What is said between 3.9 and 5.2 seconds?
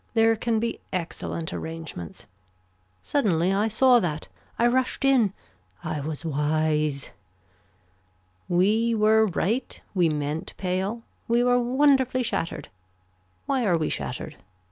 that. I rushed